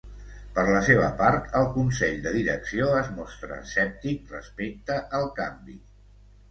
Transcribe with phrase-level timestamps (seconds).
[0.53, 5.81] Per la seva part, el consell de direcció es mostra escèptic respecte al canvi.